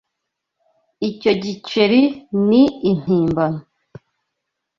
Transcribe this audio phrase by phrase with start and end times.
[1.09, 2.01] Icyo giceri
[2.47, 3.59] ni impimbano.